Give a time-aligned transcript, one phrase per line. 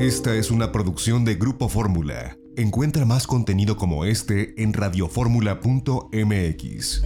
[0.00, 2.38] Esta es una producción de Grupo Fórmula.
[2.56, 7.02] Encuentra más contenido como este en radioformula.mx.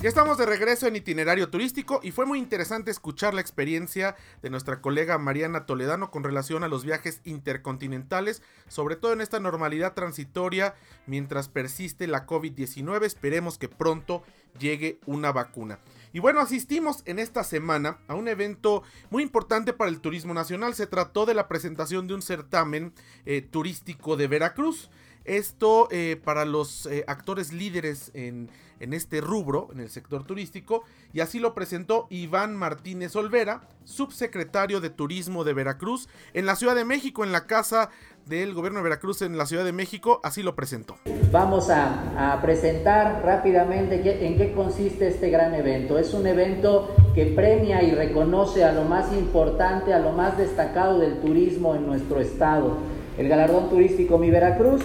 [0.00, 4.48] Ya estamos de regreso en itinerario turístico y fue muy interesante escuchar la experiencia de
[4.48, 9.92] nuestra colega Mariana Toledano con relación a los viajes intercontinentales, sobre todo en esta normalidad
[9.92, 10.76] transitoria
[11.06, 13.04] mientras persiste la COVID-19.
[13.04, 14.22] Esperemos que pronto
[14.58, 15.78] llegue una vacuna.
[16.12, 20.74] Y bueno, asistimos en esta semana a un evento muy importante para el turismo nacional.
[20.74, 22.92] Se trató de la presentación de un certamen
[23.26, 24.90] eh, turístico de Veracruz.
[25.24, 28.48] Esto eh, para los eh, actores líderes en,
[28.80, 34.80] en, este rubro, en el sector turístico, y así lo presentó Iván Martínez Olvera, subsecretario
[34.80, 37.90] de Turismo de Veracruz, en la Ciudad de México, en la Casa
[38.28, 40.96] del Gobierno de Veracruz en la Ciudad de México, así lo presentó.
[41.32, 45.98] Vamos a, presentar rápidamente en qué consiste este gran evento.
[45.98, 50.98] Es un evento que premia y reconoce a lo más importante, a lo más destacado
[50.98, 52.76] del turismo en nuestro estado.
[53.16, 54.82] El galardón turístico Mi Veracruz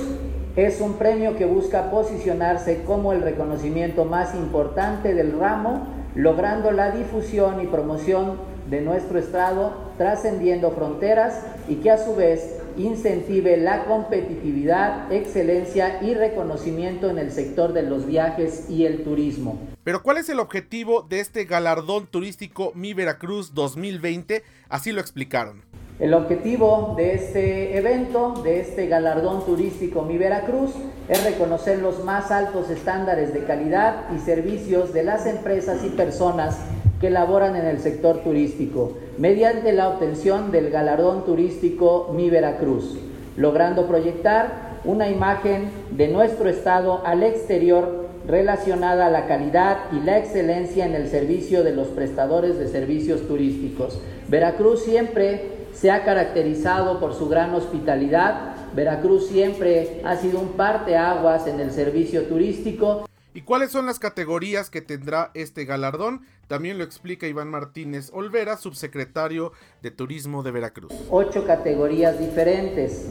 [0.55, 6.91] es un premio que busca posicionarse como el reconocimiento más importante del ramo, logrando la
[6.91, 8.37] difusión y promoción
[8.69, 16.13] de nuestro estado, trascendiendo fronteras y que a su vez incentive la competitividad, excelencia y
[16.13, 19.59] reconocimiento en el sector de los viajes y el turismo.
[19.83, 24.43] Pero ¿cuál es el objetivo de este galardón turístico Mi Veracruz 2020?
[24.69, 25.72] Así lo explicaron.
[25.99, 30.71] El objetivo de este evento, de este galardón turístico Mi Veracruz,
[31.07, 36.57] es reconocer los más altos estándares de calidad y servicios de las empresas y personas
[36.99, 42.97] que laboran en el sector turístico, mediante la obtención del galardón turístico Mi Veracruz,
[43.37, 50.17] logrando proyectar una imagen de nuestro estado al exterior relacionada a la calidad y la
[50.17, 53.99] excelencia en el servicio de los prestadores de servicios turísticos.
[54.27, 58.55] Veracruz siempre se ha caracterizado por su gran hospitalidad.
[58.73, 63.07] Veracruz siempre ha sido un parteaguas en el servicio turístico.
[63.35, 66.21] ¿Y cuáles son las categorías que tendrá este galardón?
[66.47, 70.93] También lo explica Iván Martínez Olvera, subsecretario de Turismo de Veracruz.
[71.09, 73.07] Ocho categorías diferentes.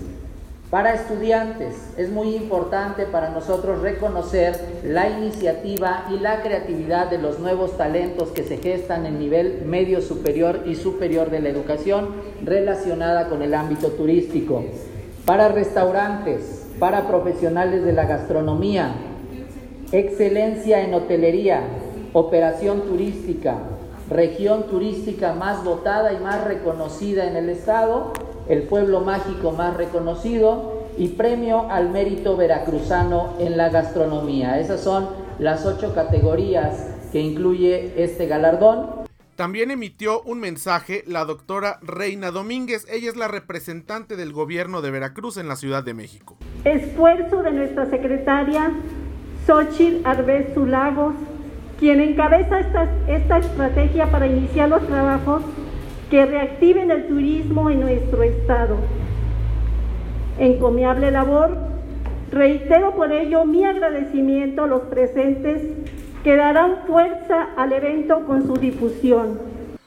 [0.72, 7.40] Para estudiantes es muy importante para nosotros reconocer la iniciativa y la creatividad de los
[7.40, 13.28] nuevos talentos que se gestan en nivel medio superior y superior de la educación relacionada
[13.28, 14.64] con el ámbito turístico.
[15.26, 18.94] Para restaurantes, para profesionales de la gastronomía,
[19.92, 21.60] excelencia en hotelería,
[22.14, 23.58] operación turística,
[24.08, 28.14] región turística más dotada y más reconocida en el estado
[28.52, 34.60] el pueblo mágico más reconocido y premio al mérito veracruzano en la gastronomía.
[34.60, 35.08] Esas son
[35.38, 39.06] las ocho categorías que incluye este galardón.
[39.36, 42.86] También emitió un mensaje la doctora Reina Domínguez.
[42.90, 46.36] Ella es la representante del gobierno de Veracruz en la Ciudad de México.
[46.66, 48.70] Esfuerzo de nuestra secretaria
[49.46, 51.14] Xochitl Arbezu Lagos,
[51.80, 55.42] quien encabeza esta, esta estrategia para iniciar los trabajos
[56.12, 58.76] que reactiven el turismo en nuestro estado.
[60.38, 61.56] Encomiable labor.
[62.30, 65.62] Reitero por ello mi agradecimiento a los presentes
[66.22, 69.40] que darán fuerza al evento con su difusión.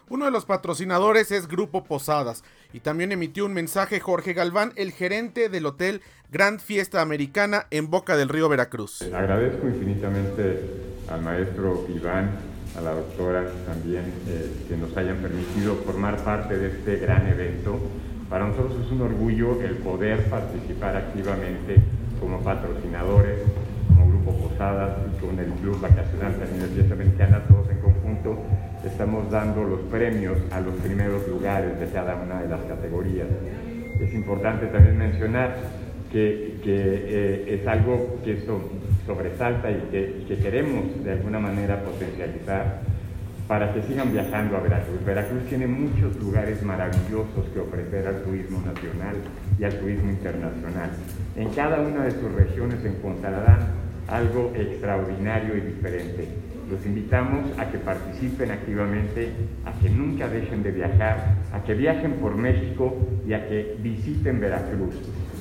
[0.09, 2.43] Uno de los patrocinadores es Grupo Posadas
[2.73, 7.91] y también emitió un mensaje Jorge Galván, el gerente del hotel Grand Fiesta Americana en
[7.91, 9.03] Boca del Río Veracruz.
[9.13, 10.59] Agradezco infinitamente
[11.07, 16.67] al maestro Iván a la doctora también eh, que nos hayan permitido formar parte de
[16.67, 17.79] este gran evento.
[18.29, 21.77] Para nosotros es un orgullo el poder participar activamente
[22.19, 23.39] como patrocinadores,
[23.87, 28.37] como Grupo Posadas y con el Club Vacacional también Fiesta Americana, todos en conjunto
[28.85, 33.27] estamos dando los premios a los primeros lugares de cada una de las categorías.
[33.99, 35.55] Es importante también mencionar
[36.11, 38.37] que, que eh, es algo que
[39.05, 42.81] sobresalta y que, queremos de alguna manera potencializar
[43.47, 45.05] para que sigan viajando a Veracruz.
[45.05, 49.15] Veracruz tiene muchos lugares maravillosos que ofrecer al turismo nacional
[49.59, 50.89] y al turismo internacional.
[51.35, 56.27] En cada una de sus regiones encontrarán algo extraordinario y diferente.
[56.69, 59.29] Los invitamos a que participen activamente,
[59.65, 62.97] a que nunca dejen de viajar, a que viajen por México
[63.27, 64.95] y a que visiten Veracruz.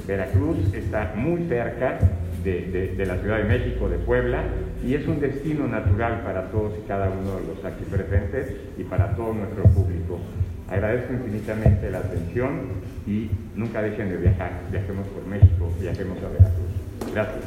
[0.07, 1.99] Veracruz está muy cerca
[2.45, 4.45] de, la Ciudad de México, de Puebla,
[4.85, 8.85] y es un destino natural para todos y cada uno de los aquí presentes y
[8.85, 10.19] para todo nuestro público.
[10.69, 12.69] Agradezco infinitamente la atención
[13.07, 14.61] y nunca dejen de viajar.
[14.71, 17.13] Viajemos por México, viajemos a Veracruz.
[17.13, 17.45] Gracias.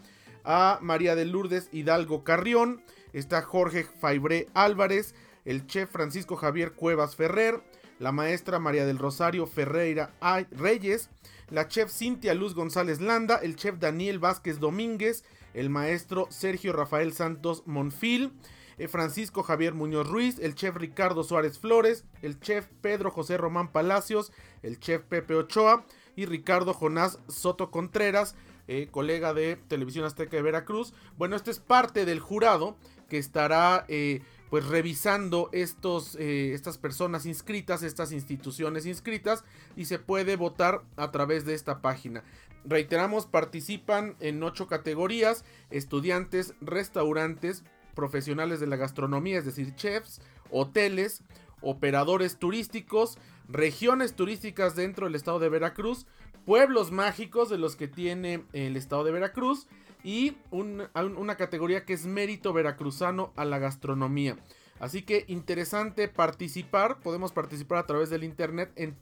[0.47, 2.83] a María de Lourdes Hidalgo Carrión,
[3.13, 5.15] está Jorge Faibré Álvarez,
[5.45, 7.63] el chef Francisco Javier Cuevas Ferrer,
[7.99, 10.15] la maestra María del Rosario Ferreira
[10.53, 11.11] Reyes,
[11.51, 17.13] la chef Cintia Luz González Landa, el chef Daniel Vázquez Domínguez, el maestro Sergio Rafael
[17.13, 18.33] Santos Monfil,
[18.79, 23.73] eh, Francisco Javier Muñoz Ruiz, el chef Ricardo Suárez Flores, el chef Pedro José Román
[23.73, 24.33] Palacios,
[24.63, 28.35] el chef Pepe Ochoa y Ricardo Jonás Soto Contreras,
[28.69, 30.93] eh, colega de Televisión Azteca de Veracruz.
[31.17, 32.77] Bueno, este es parte del jurado
[33.09, 39.45] que estará eh, pues revisando estos, eh, estas personas inscritas, estas instituciones inscritas
[39.77, 42.23] y se puede votar a través de esta página.
[42.65, 47.65] Reiteramos, participan en ocho categorías, estudiantes, restaurantes,
[47.95, 50.21] profesionales de la gastronomía, es decir, chefs,
[50.51, 51.23] hoteles,
[51.61, 53.19] operadores turísticos,
[53.49, 56.07] regiones turísticas dentro del estado de Veracruz,
[56.47, 59.67] pueblos mágicos de los que tiene el estado de Veracruz,
[60.07, 64.37] y una categoría que es mérito veracruzano a la gastronomía.
[64.79, 68.97] Así que interesante participar, podemos participar a través del internet en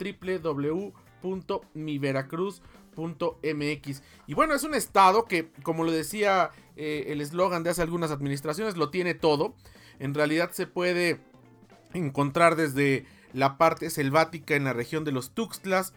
[1.23, 4.03] www.miveracruz.mx.
[4.27, 8.11] Y bueno, es un estado que, como lo decía eh, el eslogan de hace algunas
[8.11, 9.55] administraciones, lo tiene todo.
[9.99, 11.21] En realidad se puede
[11.93, 13.05] encontrar desde
[13.35, 15.93] la parte selvática en la región de los Tuxtlas,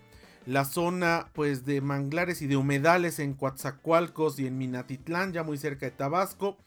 [0.48, 5.58] la zona pues de manglares y de humedales en Coatzacoalcos y en Minatitlán, ya muy
[5.58, 6.58] cerca de Tabasco,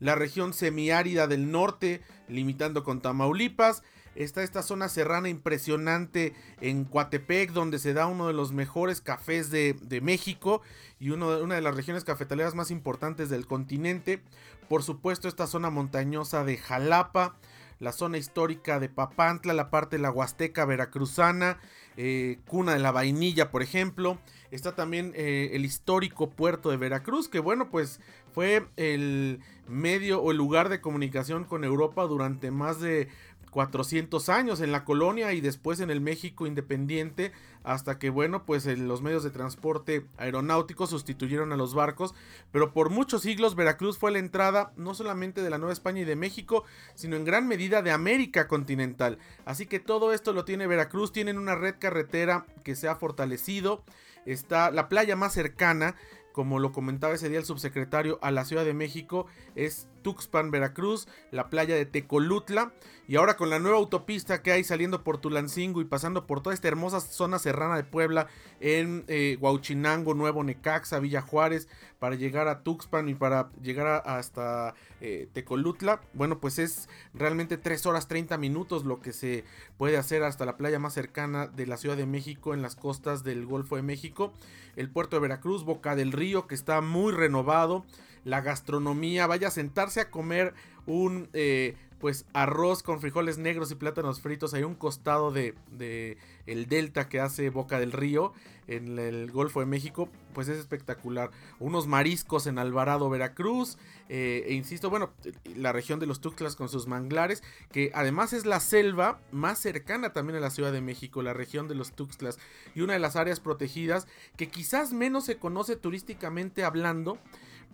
[0.00, 3.82] la región semiárida del norte, limitando con Tamaulipas,
[4.14, 9.50] está esta zona serrana impresionante en Coatepec, donde se da uno de los mejores cafés
[9.50, 10.62] de, México
[10.98, 14.22] y uno de, una de las regiones cafetaleras más importantes del continente.
[14.70, 17.36] Por supuesto, esta zona montañosa de Jalapa,
[17.78, 21.58] la zona histórica de Papantla, la parte de la Huasteca veracruzana,
[21.96, 24.18] eh, cuna de la Vainilla, por ejemplo.
[24.50, 28.00] Está también eh, el histórico puerto de Veracruz, que bueno, pues
[28.32, 33.08] fue el medio o el lugar de comunicación con Europa durante más de
[33.56, 37.32] 400 años en la colonia y después en el México independiente
[37.64, 42.14] hasta que bueno pues los medios de transporte aeronáutico sustituyeron a los barcos.
[42.52, 46.04] Pero por muchos siglos Veracruz fue la entrada no solamente de la Nueva España y
[46.04, 46.64] de México
[46.96, 49.16] sino en gran medida de América continental.
[49.46, 53.84] Así que todo esto lo tiene Veracruz tienen una red carretera que se ha fortalecido.
[54.26, 55.96] Está la playa más cercana
[56.36, 59.24] como lo comentaba ese día el subsecretario a la Ciudad de México,
[59.54, 62.72] es Tuxpan, Veracruz, la playa de Tecolutla.
[63.08, 66.54] Y ahora con la nueva autopista que hay saliendo por Tulancingo y pasando por toda
[66.54, 68.28] esta hermosa zona serrana de Puebla
[68.60, 71.66] en eh, Nuevo Necaxa, Villa Juárez,
[71.98, 76.00] para llegar a Tuxpan y para llegar hasta eh, Tecolutla.
[76.12, 79.42] Bueno, pues es realmente 3 horas 30 minutos lo que se
[79.78, 83.24] puede hacer hasta la playa más cercana de la Ciudad de México en las costas
[83.24, 84.32] del Golfo de México.
[84.76, 87.84] El puerto de Veracruz, Boca del Río, que está muy renovado
[88.26, 90.54] la gastronomía, vaya a sentarse a comer
[90.86, 94.54] un eh, pues arroz con frijoles negros y plátanos fritos.
[94.54, 98.32] Hay un costado de, de, el delta que hace Boca del Río
[98.68, 101.30] en el Golfo de México, pues es espectacular.
[101.60, 105.10] Unos mariscos en Alvarado, Veracruz, eh, e insisto, bueno,
[105.54, 110.12] la región de los Tuxtlas con sus manglares, que además es la selva más cercana
[110.12, 112.38] también a la Ciudad de México, la región de los Tuxtlas,
[112.74, 117.18] y una de las áreas protegidas que quizás menos se conoce turísticamente hablando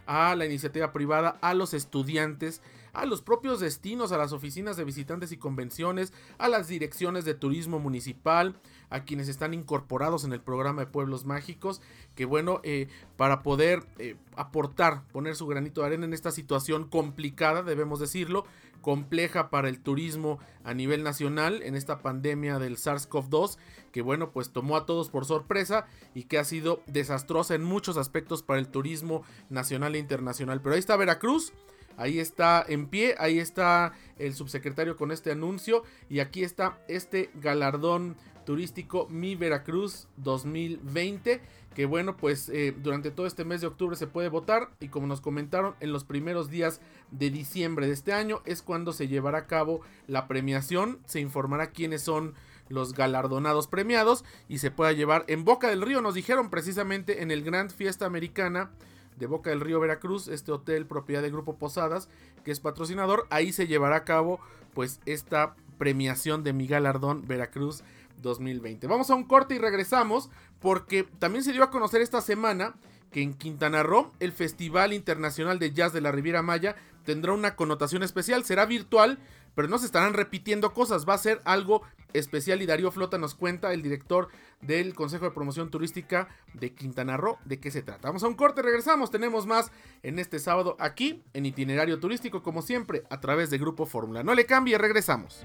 [0.08, 2.62] a la iniciativa privada, a los estudiantes,
[2.94, 7.34] a los propios destinos, a las oficinas de visitantes y convenciones, a las direcciones de
[7.34, 11.82] turismo municipal, a quienes están incorporados en el programa de Pueblos Mágicos,
[12.14, 12.88] que bueno, eh,
[13.18, 18.46] para poder eh, aportar, poner su granito de arena en esta situación complicada, debemos decirlo,
[18.80, 23.58] compleja para el turismo a nivel nacional en esta pandemia del SARS-CoV-2
[23.92, 27.96] que bueno pues tomó a todos por sorpresa y que ha sido desastrosa en muchos
[27.96, 30.60] aspectos para el turismo nacional e internacional.
[30.60, 31.52] Pero ahí está Veracruz.
[31.96, 37.28] Ahí está en pie, ahí está el subsecretario con este anuncio y aquí está este
[37.34, 38.16] galardón
[38.48, 41.42] turístico Mi Veracruz 2020
[41.74, 45.06] que bueno, pues eh, durante todo este mes de octubre se puede votar y como
[45.06, 49.40] nos comentaron, en los primeros días de diciembre de este año es cuando se llevará
[49.40, 52.32] a cabo la premiación, se informará quiénes son
[52.70, 57.30] los galardonados premiados y se pueda llevar en Boca del Río, nos dijeron precisamente en
[57.30, 58.70] el Grand Fiesta Americana
[59.18, 62.08] de Boca del Río Veracruz, este hotel propiedad del Grupo Posadas,
[62.44, 64.40] que es patrocinador, ahí se llevará a cabo
[64.72, 67.82] pues esta premiación de mi galardón Veracruz
[68.20, 68.86] 2020.
[68.86, 72.74] Vamos a un corte y regresamos porque también se dio a conocer esta semana
[73.10, 77.56] que en Quintana Roo el Festival Internacional de Jazz de la Riviera Maya tendrá una
[77.56, 79.18] connotación especial, será virtual,
[79.54, 81.82] pero no se estarán repitiendo cosas, va a ser algo
[82.12, 84.28] especial y Darío Flota nos cuenta, el director
[84.60, 88.08] del Consejo de Promoción Turística de Quintana Roo, de qué se trata.
[88.08, 89.70] Vamos a un corte, regresamos, tenemos más
[90.02, 94.22] en este sábado aquí en Itinerario Turístico, como siempre, a través de Grupo Fórmula.
[94.22, 95.44] No le cambie, regresamos.